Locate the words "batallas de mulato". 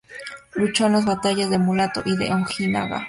1.05-2.01